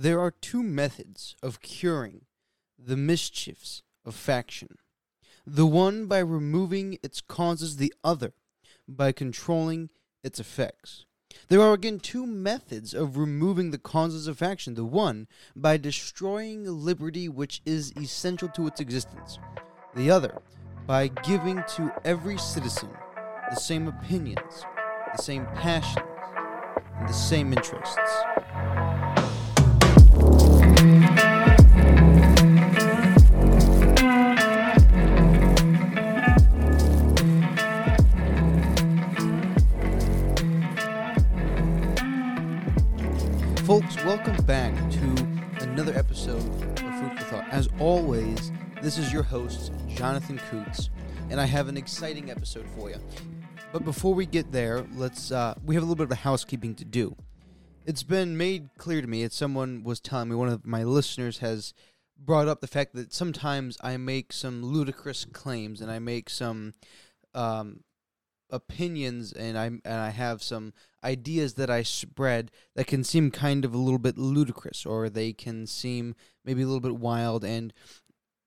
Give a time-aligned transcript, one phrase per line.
[0.00, 2.22] There are two methods of curing
[2.78, 4.78] the mischiefs of faction
[5.46, 8.32] the one by removing its causes, the other
[8.88, 9.90] by controlling
[10.24, 11.04] its effects.
[11.48, 16.64] There are again two methods of removing the causes of faction the one by destroying
[16.64, 19.38] liberty, which is essential to its existence,
[19.94, 20.40] the other
[20.86, 22.88] by giving to every citizen
[23.50, 24.64] the same opinions,
[25.14, 26.06] the same passions,
[26.96, 27.98] and the same interests.
[43.70, 45.00] Folks, welcome back to
[45.60, 47.46] another episode of Food for Thought.
[47.52, 48.50] As always,
[48.82, 50.90] this is your host, Jonathan Coots,
[51.30, 52.96] and I have an exciting episode for you.
[53.72, 56.84] But before we get there, let's uh, we have a little bit of housekeeping to
[56.84, 57.14] do.
[57.86, 61.38] It's been made clear to me, as someone was telling me, one of my listeners
[61.38, 61.72] has
[62.18, 66.74] brought up the fact that sometimes I make some ludicrous claims and I make some
[67.36, 67.84] um,
[68.52, 73.64] opinions and I and I have some ideas that I spread that can seem kind
[73.64, 77.72] of a little bit ludicrous or they can seem maybe a little bit wild and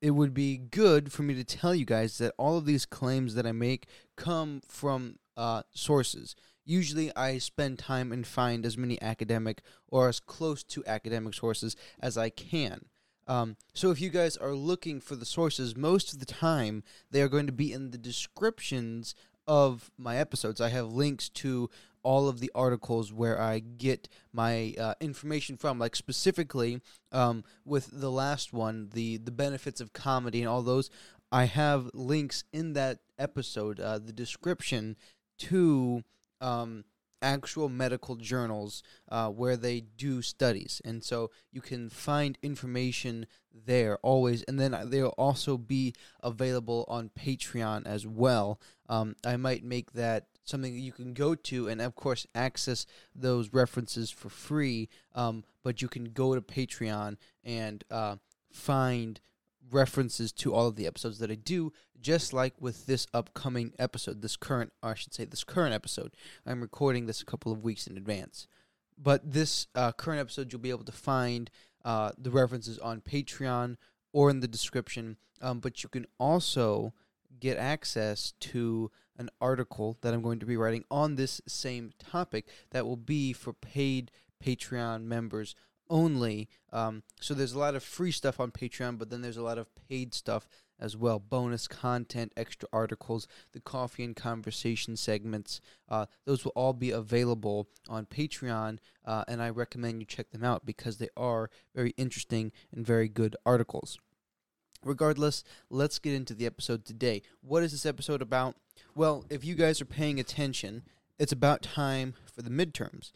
[0.04, 3.36] it would be good for me to tell you guys that all of these claims
[3.36, 3.88] that I make
[4.18, 6.36] come from uh, sources.
[6.66, 11.78] Usually, I spend time and find as many academic or as close to academic sources
[12.02, 12.86] as I can.
[13.28, 17.22] Um, so, if you guys are looking for the sources, most of the time they
[17.22, 19.16] are going to be in the descriptions
[19.48, 20.62] of my episodes.
[20.62, 21.70] I have links to
[22.04, 27.90] all of the articles where I get my uh, information from, like specifically um, with
[27.92, 30.90] the last one, the the benefits of comedy and all those.
[31.32, 34.98] I have links in that episode, uh, the description
[35.40, 36.04] to
[36.42, 36.84] um,
[37.24, 43.26] actual medical journals uh, where they do studies, and so you can find information
[43.66, 44.44] there always.
[44.44, 48.60] And then they'll also be available on Patreon as well.
[48.94, 52.86] Um, I might make that something that you can go to and of course access
[53.16, 58.18] those references for free um, but you can go to patreon and uh,
[58.52, 59.22] find
[59.72, 64.22] references to all of the episodes that i do just like with this upcoming episode
[64.22, 66.12] this current i should say this current episode.
[66.46, 68.48] I'm recording this a couple of weeks in advance.
[69.02, 71.50] But this uh, current episode you'll be able to find
[71.86, 73.78] uh, the references on patreon
[74.12, 76.94] or in the description um, but you can also
[77.40, 82.48] get access to an article that I'm going to be writing on this same topic
[82.72, 84.12] that will be for paid
[84.44, 85.56] Patreon members
[85.90, 86.50] only.
[86.72, 89.58] Um, so there's a lot of free stuff on Patreon, but then there's a lot
[89.58, 90.48] of paid stuff
[90.80, 95.62] as well bonus content, extra articles, the coffee and conversation segments.
[95.88, 100.44] Uh, those will all be available on Patreon, uh, and I recommend you check them
[100.44, 104.00] out because they are very interesting and very good articles.
[104.84, 107.22] Regardless, let's get into the episode today.
[107.42, 108.56] What is this episode about?
[108.96, 110.84] Well, if you guys are paying attention,
[111.18, 113.12] it's about time for the midterms.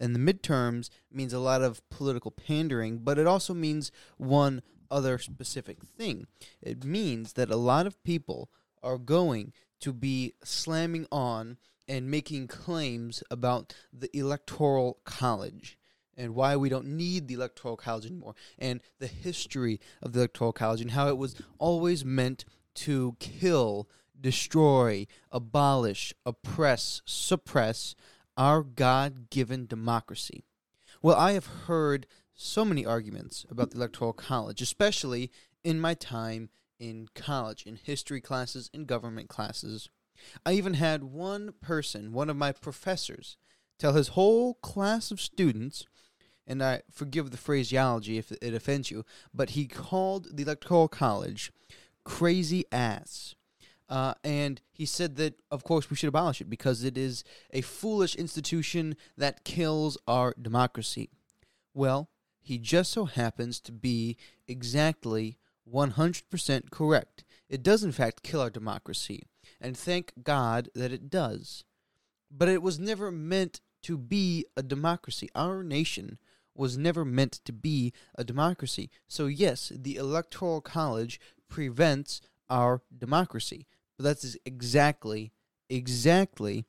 [0.00, 5.16] And the midterms means a lot of political pandering, but it also means one other
[5.18, 6.26] specific thing.
[6.60, 8.50] It means that a lot of people
[8.82, 11.56] are going to be slamming on
[11.86, 15.78] and making claims about the Electoral College
[16.16, 20.52] and why we don't need the Electoral College anymore, and the history of the Electoral
[20.52, 23.88] College and how it was always meant to kill,
[24.20, 27.94] destroy, abolish, oppress, suppress
[28.36, 30.44] our God given democracy.
[31.02, 35.30] Well, I have heard so many arguments about the Electoral College, especially
[35.64, 36.48] in my time
[36.78, 39.88] in college, in history classes, in government classes.
[40.44, 43.36] I even had one person, one of my professors,
[43.78, 45.86] tell his whole class of students
[46.46, 51.52] and I forgive the phraseology if it offends you, but he called the Electoral College
[52.04, 53.34] crazy ass.
[53.88, 57.60] Uh, and he said that, of course, we should abolish it because it is a
[57.60, 61.10] foolish institution that kills our democracy.
[61.74, 62.08] Well,
[62.40, 64.16] he just so happens to be
[64.48, 65.36] exactly
[65.70, 67.24] 100% correct.
[67.48, 69.24] It does, in fact, kill our democracy,
[69.60, 71.64] and thank God that it does.
[72.30, 75.28] But it was never meant to be a democracy.
[75.34, 76.18] Our nation
[76.54, 78.90] was never meant to be a democracy.
[79.08, 82.20] So, yes, the Electoral College prevents
[82.50, 83.66] our democracy.
[83.96, 85.32] But that's exactly,
[85.68, 86.66] exactly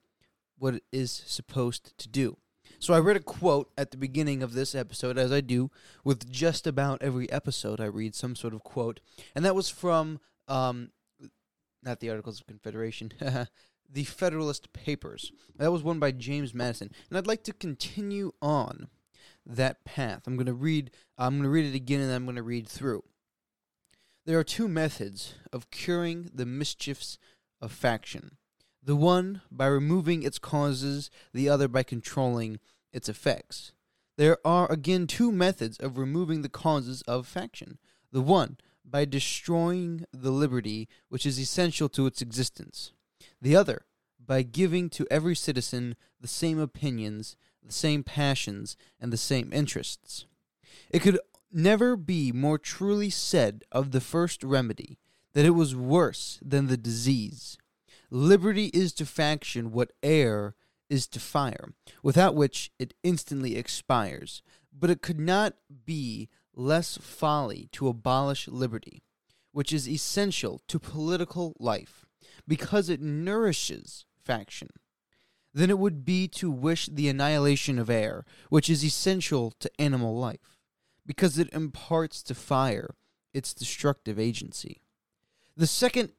[0.57, 2.37] what it is supposed to do.
[2.79, 5.71] So, I read a quote at the beginning of this episode, as I do
[6.03, 7.79] with just about every episode.
[7.79, 8.99] I read some sort of quote,
[9.35, 10.91] and that was from, um,
[11.81, 13.11] not the Articles of Confederation.
[13.93, 15.31] the Federalist Papers.
[15.57, 16.91] That was one by James Madison.
[17.09, 18.87] And I'd like to continue on
[19.45, 20.23] that path.
[20.25, 22.67] I'm going to read I'm going to read it again and I'm going to read
[22.67, 23.03] through.
[24.25, 27.17] There are two methods of curing the mischiefs
[27.61, 28.37] of faction.
[28.81, 32.59] The one by removing its causes, the other by controlling
[32.91, 33.71] its effects.
[34.17, 37.79] There are again two methods of removing the causes of faction.
[38.11, 42.91] The one by destroying the liberty which is essential to its existence.
[43.41, 43.85] The other
[44.25, 50.25] by giving to every citizen the same opinions, the same passions, and the same interests.
[50.89, 51.19] It could
[51.51, 54.99] never be more truly said of the first remedy
[55.33, 57.57] that it was worse than the disease.
[58.09, 60.55] Liberty is to faction what air
[60.89, 61.73] is to fire,
[62.03, 64.43] without which it instantly expires.
[64.71, 65.55] But it could not
[65.85, 69.03] be less folly to abolish liberty,
[69.51, 72.05] which is essential to political life,
[72.47, 74.69] because it nourishes faction,
[75.53, 80.17] than it would be to wish the annihilation of air, which is essential to animal
[80.17, 80.57] life,
[81.05, 82.95] because it imparts to fire
[83.33, 84.81] its destructive agency.
[85.55, 86.13] The second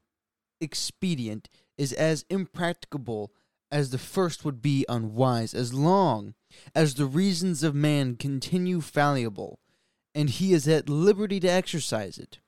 [0.60, 3.32] expedient is as impracticable
[3.72, 6.34] as the first would be unwise, as long
[6.74, 9.58] as the reasons of man continue fallible,
[10.14, 12.38] and he is at liberty to exercise it.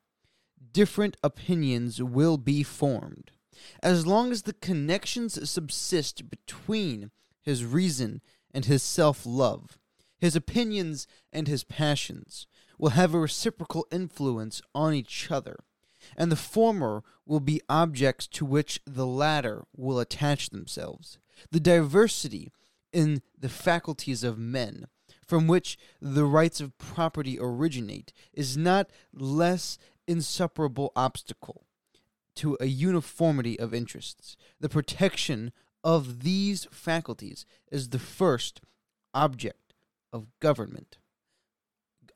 [0.72, 3.32] Different opinions will be formed
[3.82, 7.10] as long as the connections subsist between
[7.42, 8.20] his reason
[8.52, 9.78] and his self love,
[10.18, 12.46] his opinions and his passions
[12.78, 15.56] will have a reciprocal influence on each other,
[16.16, 21.18] and the former will be objects to which the latter will attach themselves.
[21.50, 22.52] The diversity
[22.92, 24.86] in the faculties of men,
[25.26, 29.76] from which the rights of property originate, is not less
[30.06, 31.65] insuperable obstacle
[32.36, 34.36] to a uniformity of interests.
[34.60, 35.52] The protection
[35.82, 38.60] of these faculties is the first
[39.14, 39.74] object
[40.12, 40.98] of government.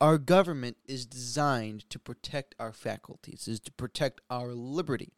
[0.01, 5.13] Our government is designed to protect our faculties, is to protect our liberty.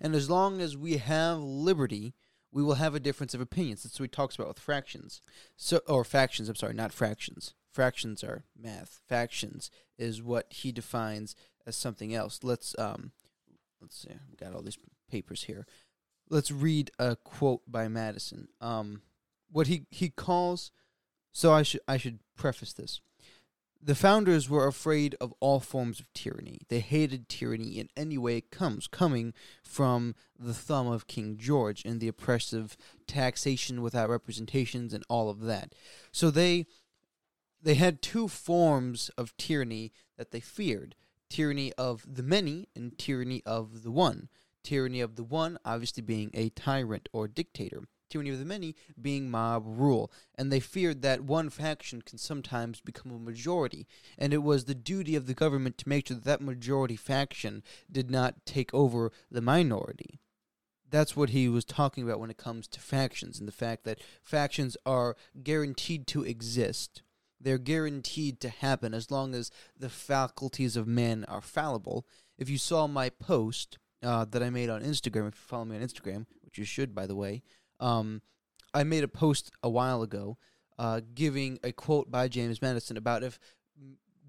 [0.00, 2.14] And as long as we have liberty,
[2.52, 3.82] we will have a difference of opinions.
[3.82, 5.20] That's what he talks about with fractions.
[5.56, 7.54] So or factions, I'm sorry, not fractions.
[7.70, 9.00] Fractions are math.
[9.08, 11.34] Factions is what he defines
[11.66, 12.40] as something else.
[12.42, 13.12] Let's um
[13.80, 14.78] let's see, I've got all these
[15.10, 15.66] papers here.
[16.30, 18.48] Let's read a quote by Madison.
[18.60, 19.02] Um,
[19.50, 20.70] what he he calls.
[21.32, 23.00] So I should I should preface this.
[23.80, 26.58] The founders were afraid of all forms of tyranny.
[26.68, 31.84] They hated tyranny in any way it comes, coming from the thumb of King George
[31.84, 32.76] and the oppressive
[33.06, 35.74] taxation without representations and all of that.
[36.10, 36.66] So they
[37.62, 40.96] they had two forms of tyranny that they feared
[41.30, 44.28] tyranny of the many and tyranny of the one.
[44.64, 47.84] Tyranny of the one, obviously, being a tyrant or dictator.
[48.10, 50.10] Tyranny of the many being mob rule.
[50.34, 53.86] And they feared that one faction can sometimes become a majority.
[54.16, 57.62] And it was the duty of the government to make sure that that majority faction
[57.90, 60.20] did not take over the minority.
[60.90, 64.00] That's what he was talking about when it comes to factions and the fact that
[64.22, 67.02] factions are guaranteed to exist
[67.40, 72.06] they're guaranteed to happen as long as the faculties of man are fallible.
[72.36, 75.76] If you saw my post uh, that I made on Instagram, if you follow me
[75.76, 77.42] on Instagram, which you should, by the way,
[77.80, 78.22] um,
[78.74, 80.38] I made a post a while ago
[80.78, 83.38] uh, giving a quote by James Madison about if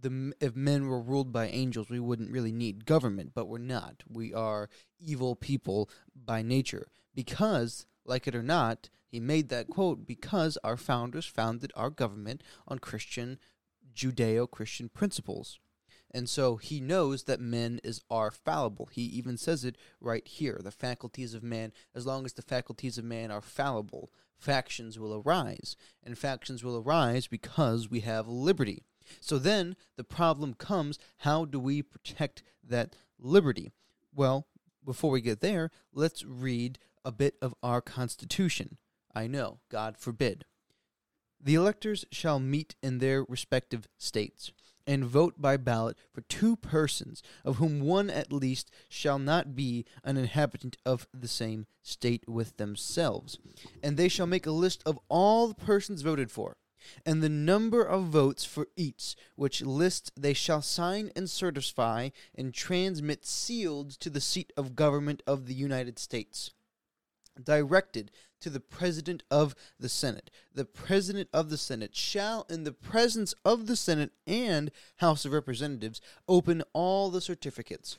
[0.02, 4.04] the if men were ruled by angels, we wouldn't really need government, but we're not.
[4.08, 10.06] We are evil people by nature because, like it or not, he made that quote
[10.06, 13.40] because our founders founded our government on Christian,
[13.94, 15.60] Judeo Christian principles.
[16.12, 18.90] And so he knows that men is are fallible.
[18.92, 20.60] He even says it right here.
[20.64, 25.14] The faculties of man, as long as the faculties of man are fallible, factions will
[25.14, 25.76] arise.
[26.04, 28.84] And factions will arise because we have liberty.
[29.20, 33.72] So then the problem comes how do we protect that liberty?
[34.14, 34.48] Well,
[34.86, 38.78] before we get there, let's read a bit of our Constitution.
[39.14, 40.46] I know, God forbid.
[41.42, 44.52] The electors shall meet in their respective states,
[44.86, 49.86] and vote by ballot for two persons, of whom one at least shall not be
[50.04, 53.38] an inhabitant of the same state with themselves.
[53.84, 56.58] And they shall make a list of all the persons voted for,
[57.06, 62.54] and the number of votes for each, which list they shall sign and certify and
[62.54, 66.52] transmit sealed to the seat of government of the United States
[67.44, 68.12] directed
[68.42, 70.30] to the President of the Senate.
[70.54, 75.32] The President of the Senate shall, in the presence of the Senate and House of
[75.34, 77.98] Representatives, open all the certificates.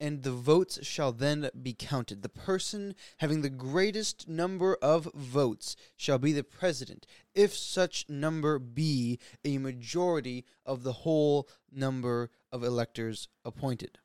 [0.00, 2.22] and the votes shall then be counted.
[2.22, 8.58] The person having the greatest number of votes shall be the president, if such number
[8.58, 13.98] be a majority of the whole number of electors appointed.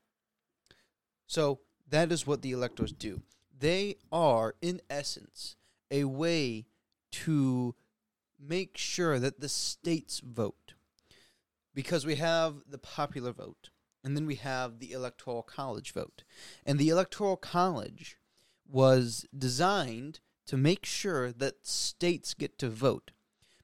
[1.26, 3.22] So that is what the electors do.
[3.58, 5.56] They are, in essence,
[5.90, 6.66] a way
[7.12, 7.76] to
[8.40, 10.74] make sure that the states vote.
[11.74, 13.70] Because we have the popular vote
[14.06, 16.24] and then we have the Electoral College vote.
[16.64, 18.18] And the Electoral College
[18.70, 23.12] was designed to make sure that states get to vote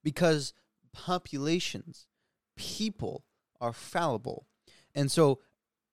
[0.04, 0.54] because
[0.94, 2.08] populations,
[2.56, 3.24] people
[3.62, 4.48] are fallible.
[4.96, 5.40] And so,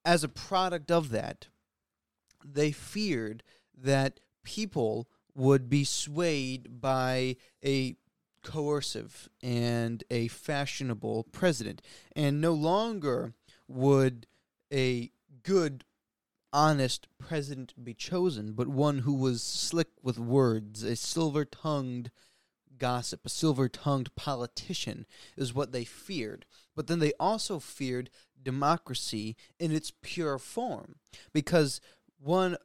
[0.03, 1.49] as a product of that,
[2.43, 3.43] they feared
[3.83, 7.97] that people would be swayed by a
[8.43, 11.83] coercive and a fashionable president,
[12.17, 13.35] and no longer
[13.67, 14.27] would
[14.73, 15.11] a
[15.43, 15.85] good,
[16.53, 22.11] honest president be chosen, but one who was slick with words, a silver tongued
[22.79, 25.05] gossip, a silver tongued politician,
[25.37, 26.47] is what they feared.
[26.75, 28.09] But then they also feared
[28.41, 30.97] democracy in its pure form,
[31.33, 31.81] because
[32.19, 32.57] one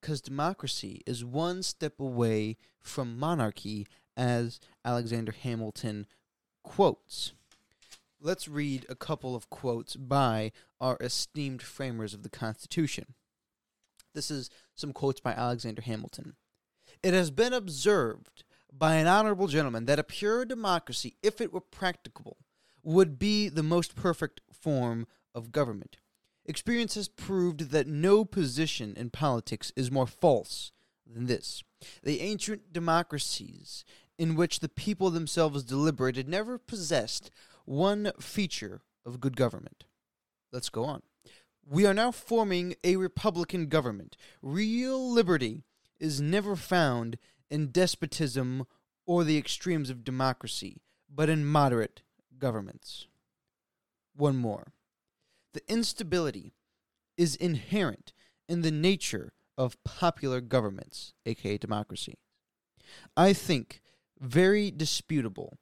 [0.00, 6.06] because democracy is one step away from monarchy, as Alexander Hamilton
[6.62, 7.32] quotes
[8.20, 13.14] let's read a couple of quotes by our esteemed framers of the Constitution.
[14.14, 16.34] This is some quotes by Alexander Hamilton.
[17.02, 21.60] It has been observed by an honorable gentleman that a pure democracy, if it were
[21.60, 22.36] practicable,
[22.82, 25.96] would be the most perfect form of government.
[26.50, 30.72] Experience has proved that no position in politics is more false
[31.06, 31.62] than this.
[32.02, 33.84] The ancient democracies
[34.18, 37.30] in which the people themselves deliberated never possessed
[37.66, 39.84] one feature of good government.
[40.50, 41.02] Let's go on.
[41.64, 44.16] We are now forming a republican government.
[44.42, 45.62] Real liberty
[46.00, 47.16] is never found
[47.48, 48.66] in despotism
[49.06, 52.02] or the extremes of democracy, but in moderate
[52.40, 53.06] governments.
[54.16, 54.72] One more.
[55.52, 56.54] The instability
[57.16, 58.12] is inherent
[58.48, 62.18] in the nature of popular governments, aka democracy.
[63.16, 63.80] I think
[64.18, 65.58] very disputable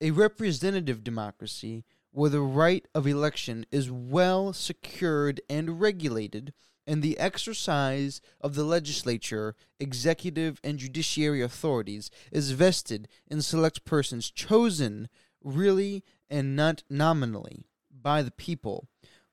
[0.00, 6.52] a representative democracy where the right of election is well secured and regulated,
[6.86, 14.30] and the exercise of the legislature, executive, and judiciary authorities is vested in select persons
[14.30, 15.08] chosen
[15.42, 18.88] really and not nominally by the people,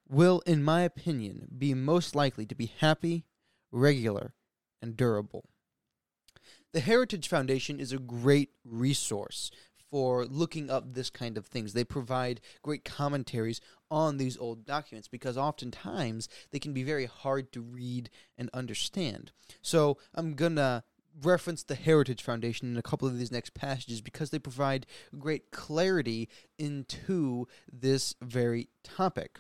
[0.08, 3.26] will, in my opinion, be most likely to be happy,
[3.72, 4.34] regular,
[4.82, 5.46] and durable.
[6.74, 9.52] The Heritage Foundation is a great resource
[9.92, 11.74] for looking up this kind of things.
[11.74, 17.52] They provide great commentaries on these old documents because oftentimes they can be very hard
[17.54, 19.32] to read and understand.
[19.62, 20.84] So I'm going to
[21.22, 24.88] reference the Heritage Foundation in a couple of these next passages because they provide
[25.20, 29.40] great clarity into this very topic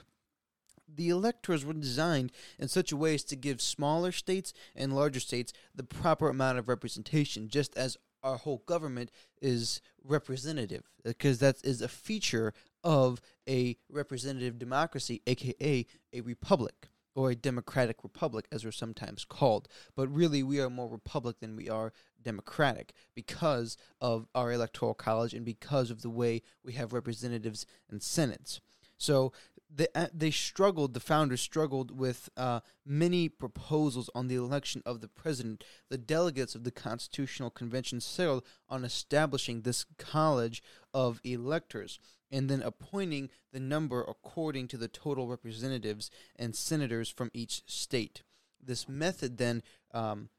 [0.95, 5.19] the electors were designed in such a way as to give smaller states and larger
[5.19, 11.57] states the proper amount of representation, just as our whole government is representative because that
[11.63, 18.65] is a feature of a representative democracy, aka a republic or a democratic republic, as
[18.65, 19.67] we're sometimes called.
[19.95, 25.33] But really, we are more republic than we are democratic because of our electoral college
[25.33, 28.61] and because of the way we have representatives and senates.
[28.97, 29.33] So
[29.75, 35.01] they, uh, they struggled, the founders struggled with uh, many proposals on the election of
[35.01, 35.63] the president.
[35.89, 40.61] The delegates of the Constitutional Convention settled on establishing this college
[40.93, 41.99] of electors
[42.31, 48.23] and then appointing the number according to the total representatives and senators from each state.
[48.61, 49.61] This method then
[49.93, 50.29] um,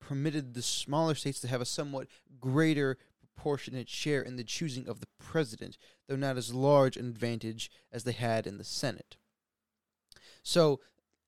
[0.00, 2.08] permitted the smaller states to have a somewhat
[2.40, 2.98] greater
[3.40, 8.04] proportionate share in the choosing of the president, though not as large an advantage as
[8.04, 9.16] they had in the Senate.
[10.42, 10.80] So,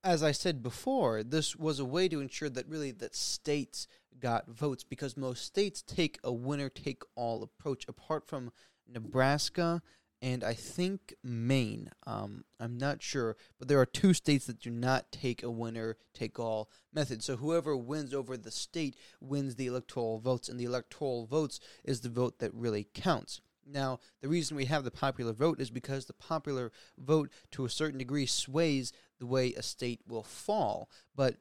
[0.04, 3.86] as I said before, this was a way to ensure that really that states
[4.18, 8.52] got votes because most states take a winner take all approach apart from
[8.86, 9.80] Nebraska
[10.22, 11.90] and I think Maine.
[12.06, 15.96] Um, I'm not sure, but there are two states that do not take a winner
[16.14, 17.24] take all method.
[17.24, 22.00] So whoever wins over the state wins the electoral votes, and the electoral votes is
[22.00, 23.40] the vote that really counts.
[23.66, 27.70] Now, the reason we have the popular vote is because the popular vote, to a
[27.70, 30.88] certain degree, sways the way a state will fall.
[31.16, 31.36] But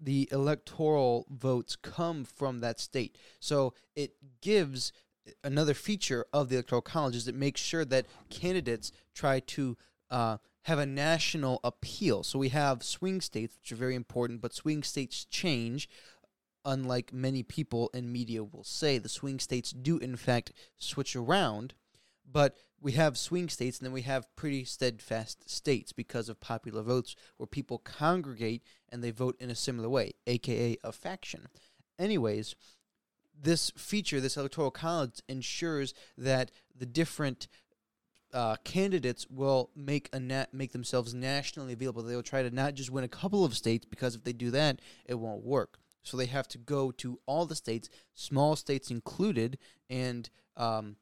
[0.00, 3.16] the electoral votes come from that state.
[3.40, 4.92] So it gives
[5.44, 9.76] another feature of the electoral college is it makes sure that candidates try to
[10.10, 12.22] uh, have a national appeal.
[12.22, 15.88] So we have swing states, which are very important, but swing states change.
[16.64, 21.74] Unlike many people in media will say, the swing states do in fact switch around,
[22.30, 26.82] but we have swing states and then we have pretty steadfast states because of popular
[26.82, 31.48] votes where people congregate and they vote in a similar way, aka a faction.
[31.98, 32.54] Anyways,
[33.40, 37.48] this feature, this electoral college, ensures that the different
[38.32, 42.02] uh, candidates will make a nat- make themselves nationally available.
[42.02, 44.50] They will try to not just win a couple of states because if they do
[44.50, 45.78] that, it won't work.
[46.02, 49.58] So they have to go to all the states, small states included,
[49.90, 50.96] and um,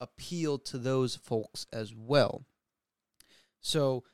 [0.00, 2.44] appeal to those folks as well.
[3.60, 4.04] So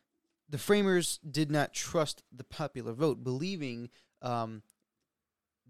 [0.49, 3.91] the framers did not trust the popular vote, believing
[4.23, 4.63] um,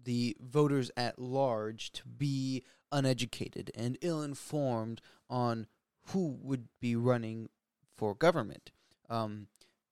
[0.03, 5.67] the voters at large to be uneducated and ill informed on
[6.07, 7.49] who would be running
[7.95, 8.71] for government.
[9.09, 9.47] Um,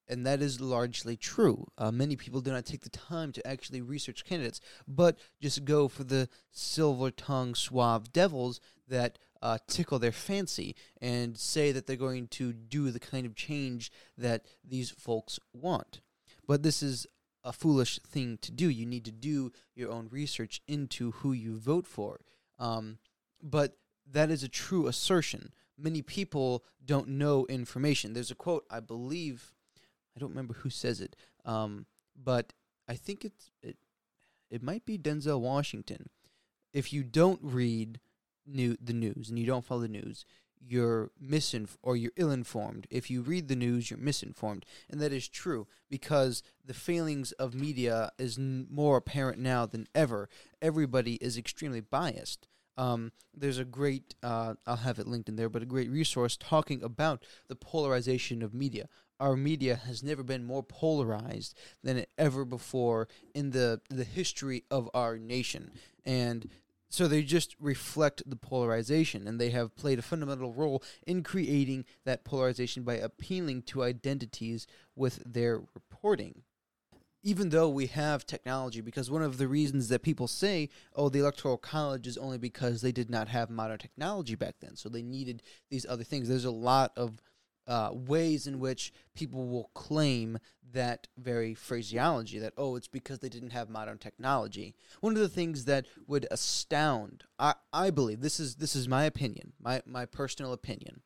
[0.07, 1.67] and that is largely true.
[1.77, 5.87] Uh, many people do not take the time to actually research candidates, but just go
[5.87, 11.95] for the silver tongued, suave devils that uh, tickle their fancy and say that they're
[11.95, 16.01] going to do the kind of change that these folks want.
[16.47, 17.07] But this is
[17.45, 18.67] a foolish thing to do.
[18.69, 22.21] You need to do your own research into who you vote for.
[22.57, 22.97] Um,
[23.41, 23.77] but
[24.11, 25.51] that is a true assertion.
[25.77, 28.13] Many people don't know information.
[28.13, 29.53] There's a quote, I believe,
[30.15, 31.85] I don't remember who says it, um,
[32.21, 32.53] but
[32.87, 33.77] I think it's it,
[34.49, 36.09] it might be Denzel Washington.
[36.73, 37.99] If you don't read
[38.45, 40.25] new the news and you don't follow the news,
[40.67, 42.87] you're misinformed or you're ill-informed.
[42.89, 47.53] If you read the news, you're misinformed, and that is true because the failings of
[47.53, 50.29] media is n- more apparent now than ever.
[50.61, 52.47] Everybody is extremely biased.
[52.77, 56.35] Um, there's a great, uh, I'll have it linked in there, but a great resource
[56.35, 58.89] talking about the polarization of media.
[59.17, 64.89] Our media has never been more polarized than ever before in the the history of
[64.93, 65.71] our nation,
[66.03, 66.49] and
[66.95, 71.85] so they just reflect the polarization, and they have played a fundamental role in creating
[72.05, 76.43] that polarization by appealing to identities with their reporting.
[77.21, 81.19] Even though we have technology, because one of the reasons that people say, oh, the
[81.19, 85.01] Electoral College is only because they did not have modern technology back then, so they
[85.01, 86.29] needed these other things.
[86.29, 87.21] There's a lot of
[87.67, 90.37] uh, ways in which people will claim
[90.73, 94.75] that very phraseology that oh it's because they didn't have modern technology.
[94.99, 99.05] One of the things that would astound i, I believe this is this is my
[99.05, 101.01] opinion my, my personal opinion.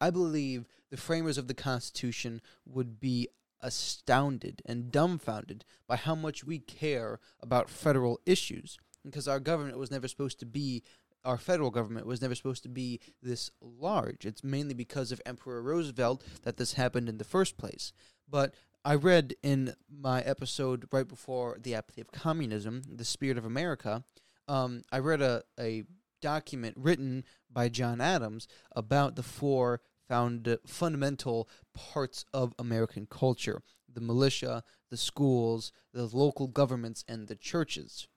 [0.00, 3.28] I believe the framers of the constitution would be
[3.60, 9.90] astounded and dumbfounded by how much we care about federal issues because our government was
[9.90, 10.82] never supposed to be
[11.24, 14.24] our federal government was never supposed to be this large.
[14.24, 17.92] It's mainly because of Emperor Roosevelt that this happened in the first place.
[18.28, 18.54] But
[18.84, 24.04] I read in my episode right before The Apathy of Communism, The Spirit of America,
[24.48, 25.84] um, I read a, a
[26.20, 33.62] document written by John Adams about the four found fundamental parts of American culture
[33.94, 38.08] the militia, the schools, the local governments, and the churches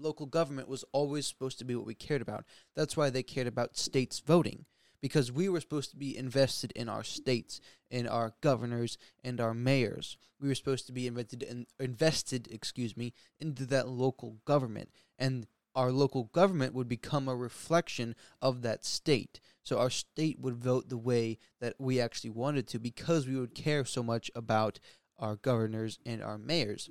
[0.00, 2.44] local government was always supposed to be what we cared about.
[2.74, 4.64] That's why they cared about states voting
[5.00, 9.54] because we were supposed to be invested in our states, in our governors and our
[9.54, 10.16] mayors.
[10.40, 15.46] We were supposed to be invested in, invested, excuse me, into that local government and
[15.74, 19.38] our local government would become a reflection of that state.
[19.62, 23.54] So our state would vote the way that we actually wanted to because we would
[23.54, 24.80] care so much about
[25.18, 26.90] our governors and our mayors.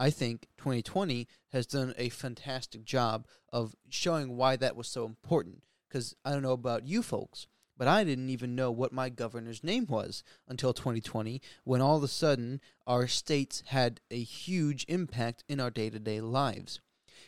[0.00, 5.62] I think 2020 has done a fantastic job of showing why that was so important.
[5.86, 9.62] Because I don't know about you folks, but I didn't even know what my governor's
[9.62, 15.44] name was until 2020 when all of a sudden our states had a huge impact
[15.50, 16.80] in our day to day lives.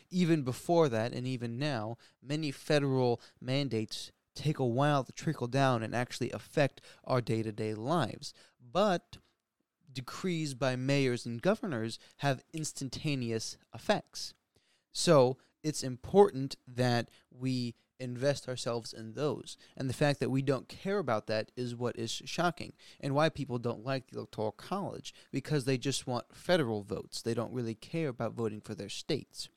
[0.09, 5.83] Even before that, and even now, many federal mandates take a while to trickle down
[5.83, 8.33] and actually affect our day to day lives.
[8.59, 9.17] But
[9.93, 14.33] decrees by mayors and governors have instantaneous effects.
[14.91, 19.57] So it's important that we invest ourselves in those.
[19.77, 23.29] And the fact that we don't care about that is what is shocking and why
[23.29, 27.21] people don't like the Electoral College because they just want federal votes.
[27.21, 29.49] They don't really care about voting for their states.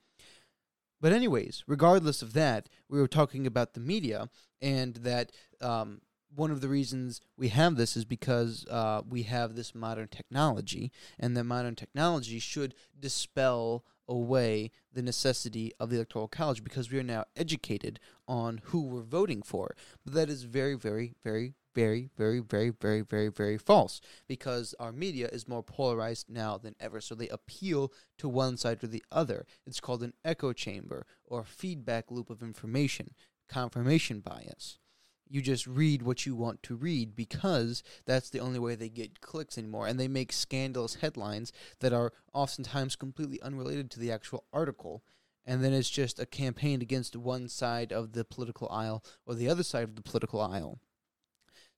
[1.01, 4.31] But, anyways, regardless of that, we were talking about the media
[4.63, 6.01] and that um,
[6.37, 10.93] one of the reasons we have this is because uh, we have this modern technology,
[11.19, 16.99] and the modern technology should dispel away the necessity of the electoral college because we
[16.99, 19.75] are now educated on who we're voting for.
[20.05, 24.93] But that is very, very, very, very, very, very, very, very, very false because our
[24.93, 27.01] media is more polarized now than ever.
[27.01, 29.45] So they appeal to one side or the other.
[29.67, 33.15] It's called an echo chamber or feedback loop of information,
[33.49, 34.79] confirmation bias.
[35.29, 39.21] You just read what you want to read because that's the only way they get
[39.21, 39.87] clicks anymore.
[39.87, 45.03] And they make scandalous headlines that are oftentimes completely unrelated to the actual article
[45.47, 49.49] and then it's just a campaign against one side of the political aisle or the
[49.49, 50.81] other side of the political aisle.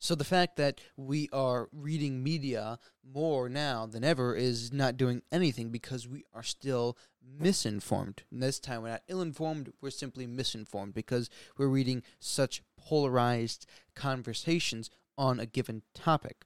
[0.01, 5.23] So the fact that we are reading media more now than ever is not doing
[5.33, 8.23] anything because we are still misinformed.
[8.31, 13.67] And this time we're not ill informed, we're simply misinformed because we're reading such polarized
[13.95, 16.45] conversations on a given topic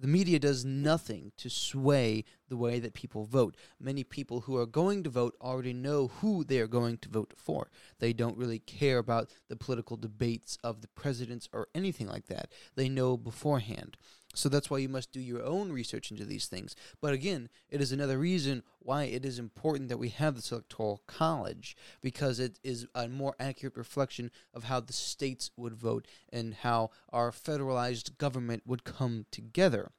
[0.00, 3.56] the media does nothing to sway the way that people vote.
[3.78, 7.34] Many people who are going to vote already know who they are going to vote
[7.36, 7.70] for.
[7.98, 12.50] They don't really care about the political debates of the presidents or anything like that.
[12.76, 13.96] They know beforehand.
[14.34, 16.76] So that's why you must do your own research into these things.
[17.00, 21.02] But again, it is another reason why it is important that we have this electoral
[21.06, 26.54] college because it is a more accurate reflection of how the states would vote and
[26.54, 29.90] how our federalized government would come together.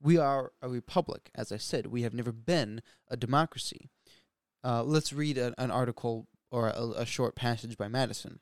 [0.00, 1.88] We are a republic, as I said.
[1.88, 3.90] We have never been a democracy.
[4.64, 8.40] Uh, let's read a, an article or a, a short passage by Madison.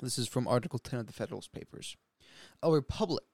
[0.00, 1.96] This is from Article 10 of the Federalist Papers.
[2.62, 3.24] A republic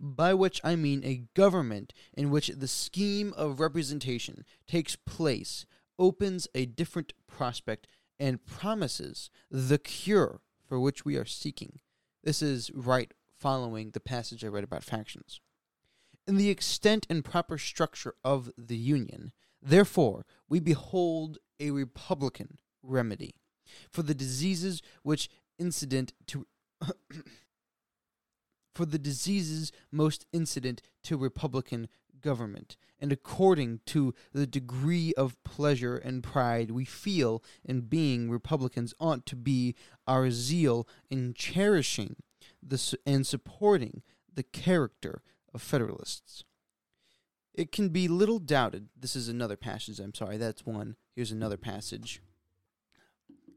[0.00, 5.66] by which I mean a government in which the scheme of representation takes place,
[5.98, 7.86] opens a different prospect,
[8.18, 11.80] and promises the cure for which we are seeking.
[12.24, 15.40] This is right following the passage I read about factions.
[16.26, 23.34] In the extent and proper structure of the Union, therefore, we behold a republican remedy
[23.90, 26.46] for the diseases which incident to
[28.78, 31.88] for the diseases most incident to Republican
[32.20, 38.94] government, and according to the degree of pleasure and pride we feel in being Republicans,
[39.00, 39.74] ought to be
[40.06, 42.14] our zeal in cherishing
[42.62, 46.44] the, and supporting the character of Federalists.
[47.54, 50.94] It can be little doubted, this is another passage, I'm sorry, that's one.
[51.16, 52.22] Here's another passage.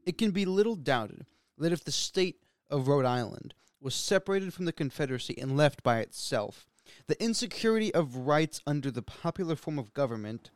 [0.04, 1.26] It can be little doubted
[1.58, 6.00] that if the state of Rhode Island was separated from the Confederacy and left by
[6.00, 6.66] itself.
[7.06, 10.50] The insecurity of rights under the popular form of government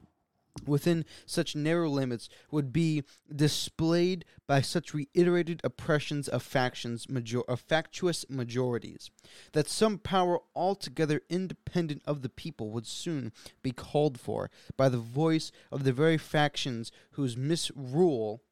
[0.65, 3.03] within such narrow limits would be
[3.35, 9.11] displayed by such reiterated oppressions of factions major- of factious majorities
[9.53, 14.99] that some power altogether independent of the people would soon be called for by the
[14.99, 18.43] voice of the very factions whose misrule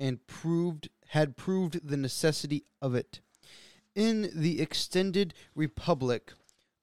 [0.00, 3.20] and proved had proved the necessity of it
[3.94, 6.32] in the extended republic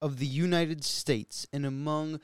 [0.02, 2.20] of the United States and among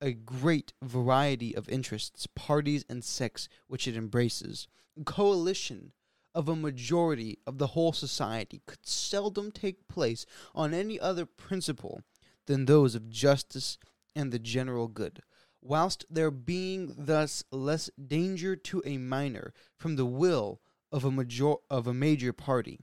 [0.00, 4.66] a great variety of interests, parties, and sects which it embraces.
[5.04, 5.92] Coalition
[6.34, 10.24] of a majority of the whole society could seldom take place
[10.54, 12.02] on any other principle
[12.46, 13.78] than those of justice
[14.14, 15.22] and the general good,
[15.60, 20.60] whilst there being thus less danger to a minor from the will
[20.92, 22.80] of a major of a major party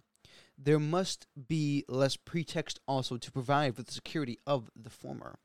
[0.58, 5.38] there must be less pretext also to provide for the security of the former.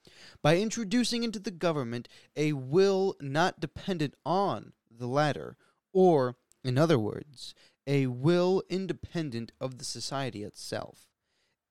[0.43, 5.57] By introducing into the government a will not dependent on the latter,
[5.93, 7.55] or, in other words,
[7.87, 11.09] a will independent of the society itself.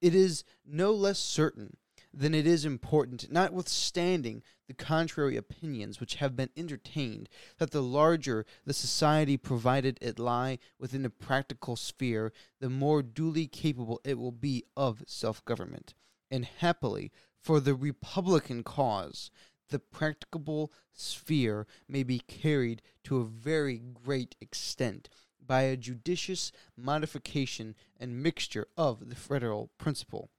[0.01, 1.77] It is no less certain
[2.13, 8.45] than it is important, notwithstanding the contrary opinions which have been entertained, that the larger
[8.65, 14.32] the society provided it lie within the practical sphere, the more duly capable it will
[14.32, 15.93] be of self government.
[16.30, 19.32] And happily, for the Republican cause,
[19.69, 25.10] the practicable sphere may be carried to a very great extent
[25.45, 30.30] by a judicious modification and mixture of the federal principle.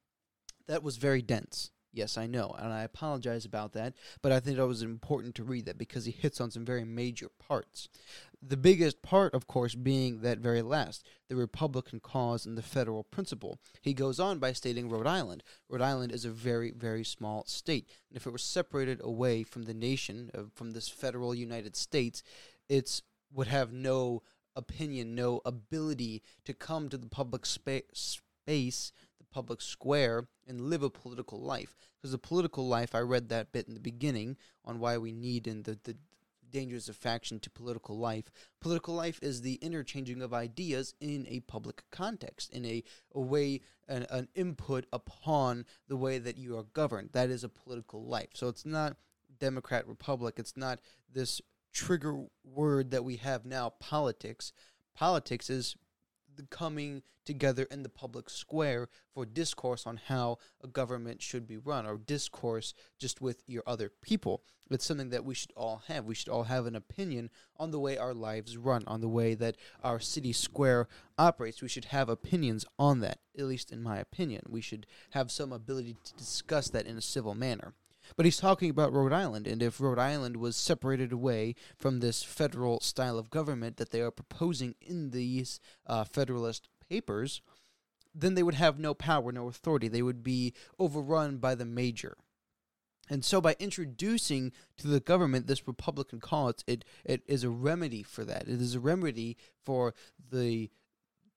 [0.67, 1.71] That was very dense.
[1.95, 5.45] Yes, I know, and I apologize about that, but I think it was important to
[5.45, 7.91] read that because he hits on some very major parts.
[8.41, 13.05] The biggest part, of course, being that very last, the Republican cause and the federal
[13.05, 13.59] principle.
[13.83, 15.43] He goes on by stating Rhode Island.
[15.69, 19.65] Rhode Island is a very, very small state, and if it were separated away from
[19.65, 22.23] the nation, uh, from this federal United States,
[22.71, 24.23] it would have no
[24.57, 28.93] opinion, no ability to come to the public spa- space
[29.33, 31.77] public square and live a political life.
[31.97, 35.47] Because the political life, I read that bit in the beginning on why we need
[35.47, 35.97] and the, the
[36.51, 38.31] dangers of faction to political life.
[38.61, 43.61] Political life is the interchanging of ideas in a public context, in a, a way,
[43.89, 47.11] an, an input upon the way that you are governed.
[47.13, 48.29] That is a political life.
[48.35, 48.97] So it's not
[49.39, 50.35] Democrat Republic.
[50.37, 50.81] It's not
[51.13, 51.41] this
[51.73, 54.53] trigger word that we have now, politics.
[54.95, 55.77] Politics is
[56.37, 61.57] the coming together in the public square for discourse on how a government should be
[61.57, 64.43] run or discourse just with your other people.
[64.71, 66.07] It's something that we should all have.
[66.07, 69.35] We should all have an opinion on the way our lives run, on the way
[69.35, 71.61] that our city square operates.
[71.61, 74.43] We should have opinions on that, at least in my opinion.
[74.49, 77.75] We should have some ability to discuss that in a civil manner.
[78.17, 82.23] But he's talking about Rhode Island, and if Rhode Island was separated away from this
[82.23, 87.41] federal style of government that they are proposing in these uh, Federalist Papers,
[88.15, 89.89] then they would have no power, no authority.
[89.89, 92.17] They would be overrun by the major.
[93.09, 98.03] And so, by introducing to the government this Republican cause, it, it is a remedy
[98.03, 98.43] for that.
[98.43, 99.95] It is a remedy for
[100.31, 100.71] the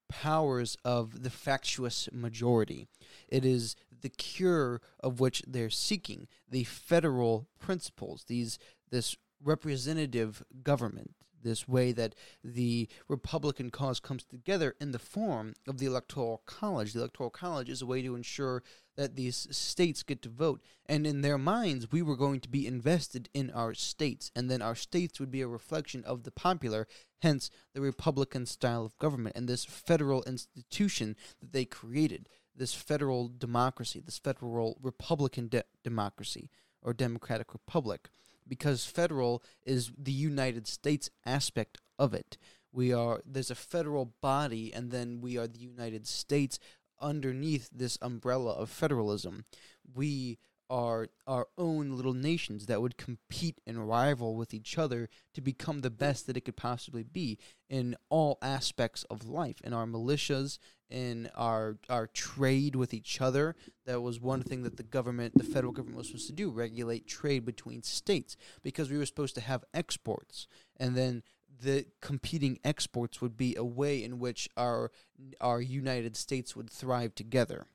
[0.07, 2.87] powers of the factious majority.
[3.27, 8.59] It is the cure of which they're seeking, the federal principles, these
[8.91, 12.13] this representative government, this way that
[12.43, 16.93] the Republican cause comes together in the form of the Electoral College.
[16.93, 18.61] The Electoral College is a way to ensure
[18.95, 20.61] that these states get to vote.
[20.85, 24.61] And in their minds, we were going to be invested in our states, and then
[24.61, 26.87] our states would be a reflection of the popular,
[27.23, 33.31] hence the Republican style of government and this federal institution that they created, this federal
[33.37, 36.49] democracy, this federal Republican de- democracy
[36.81, 38.09] or democratic republic
[38.47, 42.37] because federal is the United States aspect of it.
[42.71, 46.59] We are there's a federal body and then we are the United States
[47.01, 49.45] underneath this umbrella of federalism.
[49.93, 50.37] We
[50.69, 55.81] are our own little nations that would compete and rival with each other to become
[55.81, 57.37] the best that it could possibly be
[57.69, 60.57] in all aspects of life in our militias
[60.89, 65.43] in our our trade with each other that was one thing that the government the
[65.43, 69.41] federal government was supposed to do regulate trade between states because we were supposed to
[69.41, 70.47] have exports
[70.77, 71.23] and then
[71.61, 74.91] the competing exports would be a way in which our
[75.39, 77.65] our United States would thrive together.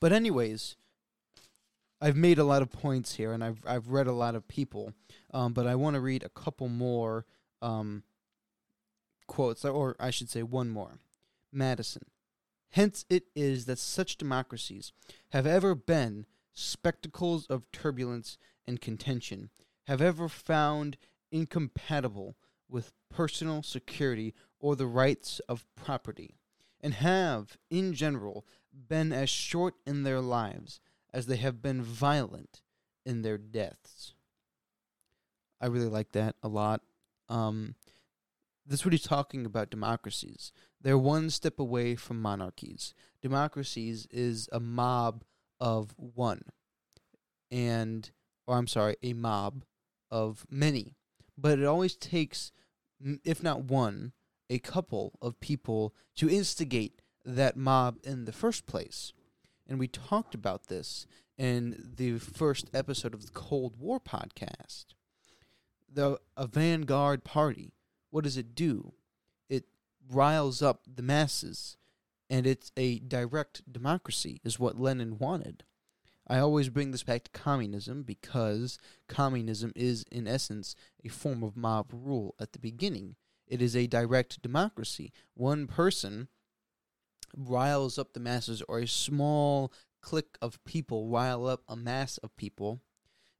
[0.00, 0.76] But anyways,
[2.02, 4.92] I've made a lot of points here, and I've I've read a lot of people,
[5.32, 7.24] um, but I want to read a couple more
[7.62, 8.02] um,
[9.28, 10.98] quotes, or I should say one more.
[11.52, 12.06] Madison.
[12.70, 14.92] Hence it is that such democracies
[15.30, 18.36] have ever been spectacles of turbulence
[18.66, 19.50] and contention,
[19.86, 20.96] have ever found
[21.30, 22.34] incompatible
[22.68, 26.34] with personal security or the rights of property,
[26.80, 30.80] and have, in general, been as short in their lives
[31.12, 32.62] as they have been violent
[33.04, 34.14] in their deaths.
[35.60, 36.82] I really like that a lot.
[37.28, 37.74] Um,
[38.66, 40.52] that's what he's talking about democracies.
[40.80, 42.94] They're one step away from monarchies.
[43.20, 45.24] Democracies is a mob
[45.60, 46.42] of one,
[47.50, 48.10] and,
[48.46, 49.64] or I'm sorry, a mob
[50.10, 50.96] of many.
[51.38, 52.52] But it always takes
[53.24, 54.12] if not one,
[54.50, 59.12] a couple of people to instigate that mob in the first place.
[59.72, 61.06] And we talked about this
[61.38, 64.84] in the first episode of the Cold War podcast.
[65.90, 67.72] The a vanguard party,
[68.10, 68.92] what does it do?
[69.48, 69.64] It
[70.10, 71.78] riles up the masses
[72.28, 75.64] and it's a direct democracy is what Lenin wanted.
[76.28, 81.56] I always bring this back to communism because communism is, in essence, a form of
[81.56, 83.16] mob rule at the beginning.
[83.46, 85.14] It is a direct democracy.
[85.32, 86.28] One person
[87.36, 92.36] riles up the masses, or a small clique of people rile up a mass of
[92.36, 92.80] people,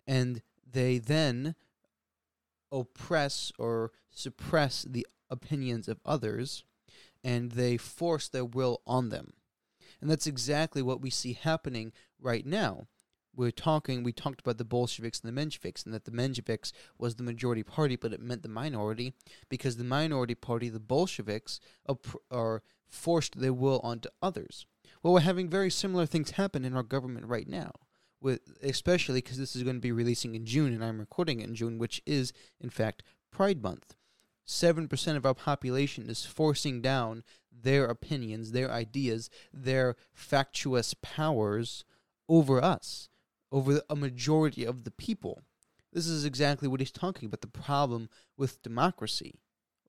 [0.06, 1.54] and they then
[2.70, 6.64] oppress or suppress the opinions of others,
[7.24, 9.32] and they force their will on them.
[10.00, 12.86] And that's exactly what we see happening right now.
[13.34, 17.14] We're talking, we talked about the Bolsheviks and the Mensheviks, and that the Mensheviks was
[17.14, 19.14] the majority party, but it meant the minority,
[19.48, 21.60] because the minority party, the Bolsheviks,
[22.30, 24.66] are forced their will onto others.
[25.02, 27.72] Well, we're having very similar things happen in our government right now,
[28.20, 31.48] with especially because this is going to be releasing in June, and I'm recording it
[31.48, 33.02] in June, which is, in fact,
[33.32, 33.96] Pride Month.
[34.46, 41.84] 7% of our population is forcing down their opinions, their ideas, their factious powers
[42.28, 43.08] over us,
[43.50, 45.42] over a majority of the people.
[45.92, 47.40] This is exactly what he's talking about.
[47.40, 49.40] The problem with democracy,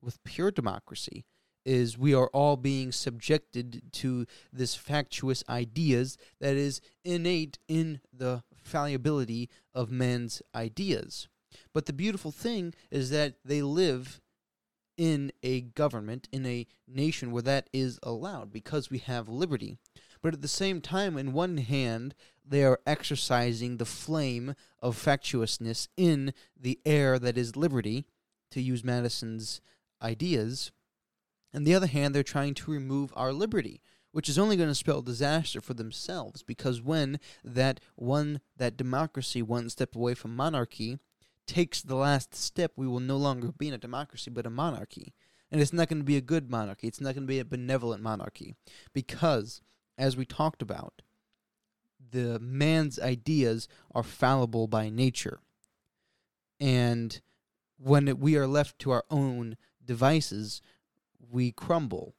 [0.02, 1.26] with pure democracy,
[1.66, 8.44] is we are all being subjected to this factious ideas that is innate in the
[8.56, 11.28] fallibility of men's ideas.
[11.74, 14.22] But the beautiful thing is that they live
[14.98, 19.78] in a government, in a nation where that is allowed because we have liberty.
[20.22, 25.90] But at the same time, in one hand, they are exercising the flame of factiousness
[25.98, 28.06] in the air that is liberty,
[28.52, 29.62] to use Madison's
[30.02, 30.72] ideas.
[31.54, 34.76] On the other hand, they're trying to remove our liberty, which is only going to
[34.76, 41.00] spell disaster for themselves because when that one that democracy one step away from monarchy
[41.48, 45.14] takes the last step, we will no longer be in a democracy but a monarchy.
[45.52, 46.88] And it's not going to be a good monarchy.
[46.88, 48.56] It's not going to be a benevolent monarchy.
[48.92, 49.62] Because,
[50.00, 51.04] as we talked about,
[52.12, 55.40] the man's ideas are fallible by nature.
[56.60, 57.22] And
[57.78, 60.62] when we are left to our own devices,
[61.30, 62.16] we crumble.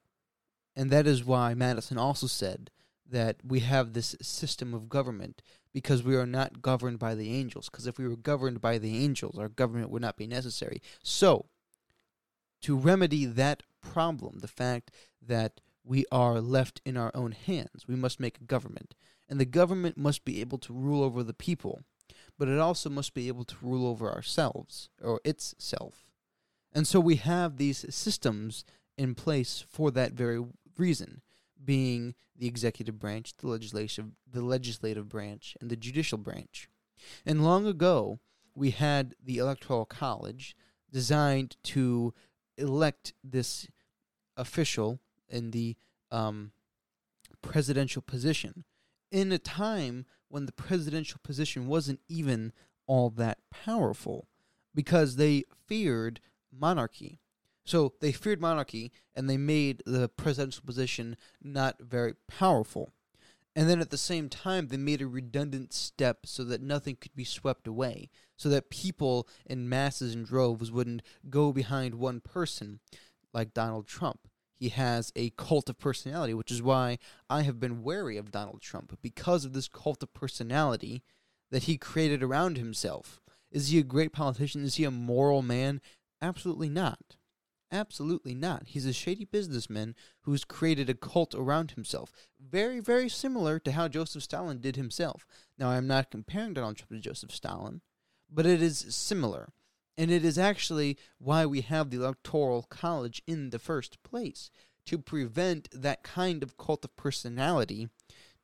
[0.77, 2.71] And that is why Madison also said
[3.09, 7.69] that we have this system of government because we are not governed by the angels.
[7.69, 10.81] Because if we were governed by the angels, our government would not be necessary.
[11.03, 11.47] So,
[12.63, 14.91] to remedy that problem, the fact
[15.21, 18.95] that we are left in our own hands, we must make a government.
[19.29, 21.83] And the government must be able to rule over the people,
[22.39, 26.07] but it also must be able to rule over ourselves, or itself.
[26.73, 28.65] And so we have these systems
[28.97, 30.43] in place for that very
[30.77, 31.23] reason
[31.65, 36.69] being the executive branch, the legislative, the legislative branch, and the judicial branch.
[37.25, 38.19] And long ago,
[38.55, 40.57] we had the Electoral College
[40.91, 42.15] designed to
[42.57, 43.67] elect this
[44.37, 45.77] official in the
[46.11, 46.53] um,
[47.43, 48.65] presidential position
[49.11, 52.53] in a time when the presidential position wasn't even
[52.87, 54.29] all that powerful
[54.75, 56.21] because they feared
[56.53, 57.21] monarchy.
[57.65, 62.93] So they feared monarchy and they made the presidential position not very powerful.
[63.57, 67.15] And then at the same time, they made a redundant step so that nothing could
[67.15, 72.81] be swept away, so that people in masses and droves wouldn't go behind one person
[73.33, 74.29] like Donald Trump.
[74.57, 76.99] He has a cult of personality, which is why
[77.31, 81.03] I have been wary of Donald Trump because of this cult of personality
[81.51, 83.21] that he created around himself.
[83.53, 84.65] Is he a great politician?
[84.65, 85.81] Is he a moral man?
[86.21, 87.17] Absolutely not.
[87.75, 88.69] Absolutely not.
[88.69, 92.13] He's a shady businessman who's created a cult around himself.
[92.41, 95.27] Very, very similar to how Joseph Stalin did himself.
[95.59, 97.81] Now, I'm not comparing Donald Trump to Joseph Stalin,
[98.31, 99.49] but it is similar.
[99.99, 104.51] And it is actually why we have the Electoral College in the first place
[104.87, 107.89] to prevent that kind of cult of personality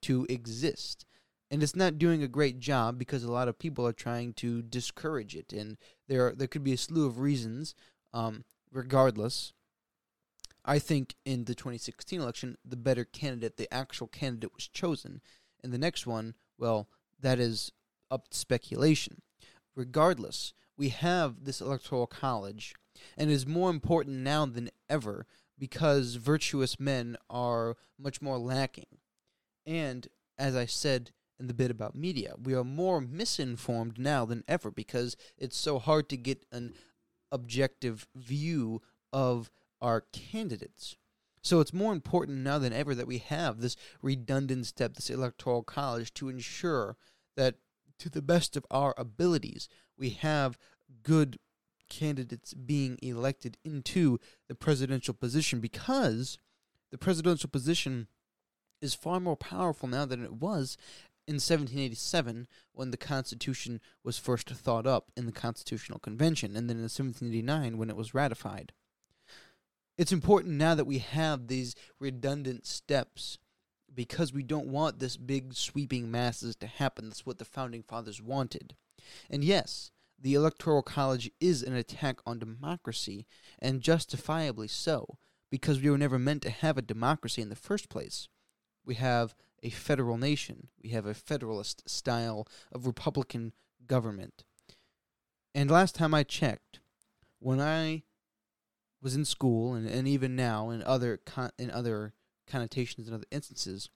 [0.03, 1.07] to exist.
[1.53, 4.61] And it's not doing a great job because a lot of people are trying to
[4.61, 5.53] discourage it.
[5.53, 5.77] And
[6.09, 7.77] there, are, there could be a slew of reasons.
[8.13, 9.53] Um, regardless,
[10.65, 15.21] I think in the 2016 election, the better candidate, the actual candidate, was chosen.
[15.63, 16.89] And the next one, well,
[17.21, 17.73] that is
[18.11, 19.23] up to speculation.
[19.75, 22.75] Regardless, we have this electoral college,
[23.17, 25.27] and it is more important now than ever
[25.59, 28.87] because virtuous men are much more lacking.
[29.67, 34.45] And as I said in the bit about media, we are more misinformed now than
[34.49, 36.75] ever because it's so hard to get an
[37.33, 40.97] objective view of our candidates.
[41.43, 45.63] So it's more important now than ever that we have this redundant step, this electoral
[45.63, 46.97] college, to ensure
[47.37, 47.57] that
[47.99, 50.59] to the best of our abilities, we have
[51.03, 51.39] good
[51.89, 56.39] candidates being elected into the presidential position because
[56.91, 58.07] the presidential position
[58.81, 60.77] is far more powerful now than it was
[61.31, 66.77] in 1787 when the Constitution was first thought up in the Constitutional Convention, and then
[66.77, 68.73] in 1789 when it was ratified.
[69.97, 73.39] It's important now that we have these redundant steps
[73.95, 77.09] because we don't want this big sweeping masses to happen.
[77.09, 78.75] That's what the founding fathers wanted.
[79.31, 83.25] And yes, the Electoral College is an attack on democracy,
[83.61, 85.17] and justifiably so,
[85.49, 88.29] because we were never meant to have a democracy in the first place.
[88.85, 90.69] We have a federal nation.
[90.83, 93.53] We have a federalist style of republican
[93.87, 94.45] government.
[95.55, 96.81] And last time I checked,
[97.39, 98.05] when I
[99.03, 102.15] was in school and, and even now in other con- in other
[102.47, 103.89] connotations and other instances,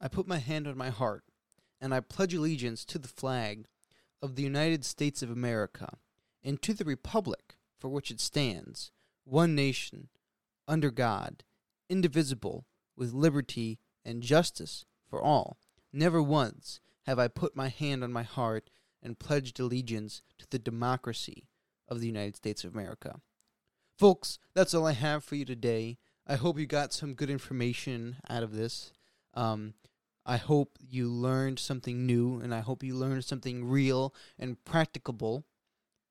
[0.00, 1.24] I put my hand on my heart
[1.80, 3.66] and I pledge allegiance to the flag
[4.22, 5.98] of the United States of America
[6.42, 8.92] and to the republic for which it stands,
[9.24, 10.08] one nation,
[10.68, 11.44] under God,
[11.90, 12.64] indivisible,
[12.96, 15.58] with liberty and justice for all.
[15.92, 18.70] Never once have I put my hand on my heart
[19.02, 21.48] and pledged allegiance to the democracy
[21.88, 23.20] of the United States of America.
[23.98, 25.98] Folks, that's all I have for you today.
[26.26, 28.92] I hope you got some good information out of this.
[29.34, 29.74] Um,
[30.24, 35.44] I hope you learned something new, and I hope you learned something real and practicable.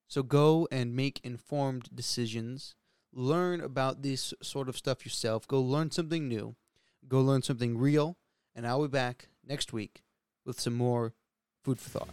[0.07, 2.75] So go and make informed decisions.
[3.13, 5.47] Learn about this sort of stuff yourself.
[5.47, 6.55] Go learn something new.
[7.07, 8.17] Go learn something real.
[8.55, 10.03] And I'll be back next week
[10.45, 11.13] with some more
[11.63, 12.09] food for thought.